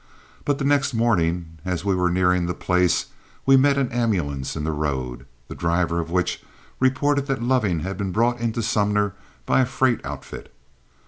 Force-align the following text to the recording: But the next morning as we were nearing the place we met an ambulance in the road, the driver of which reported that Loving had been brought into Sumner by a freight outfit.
But 0.45 0.57
the 0.57 0.65
next 0.65 0.95
morning 0.95 1.59
as 1.63 1.85
we 1.85 1.93
were 1.93 2.09
nearing 2.09 2.47
the 2.47 2.55
place 2.55 3.05
we 3.45 3.55
met 3.55 3.77
an 3.77 3.91
ambulance 3.91 4.55
in 4.55 4.63
the 4.63 4.71
road, 4.71 5.27
the 5.47 5.53
driver 5.53 5.99
of 5.99 6.09
which 6.09 6.43
reported 6.79 7.27
that 7.27 7.43
Loving 7.43 7.81
had 7.81 7.99
been 7.99 8.11
brought 8.11 8.39
into 8.39 8.63
Sumner 8.63 9.13
by 9.45 9.61
a 9.61 9.65
freight 9.67 10.03
outfit. 10.03 10.51